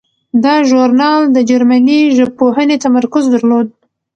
دا 0.43 0.55
ژورنال 0.69 1.21
د 1.31 1.37
جرمني 1.49 1.99
ژبپوهنې 2.17 2.75
تمرکز 2.85 3.23
درلود. 3.33 3.67